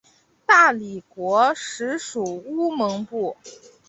[0.47, 3.37] 大理国时属乌蒙部。